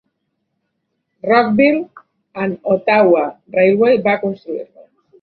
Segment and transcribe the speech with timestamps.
[1.23, 1.91] Brockville
[2.39, 3.23] and Ottawa
[3.55, 4.89] Railway va construir-lo.